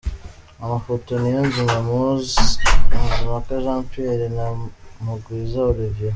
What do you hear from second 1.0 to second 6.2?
Niyonzima Moise, Mazimpaka Jean Pierre na Mugwiza Olivier.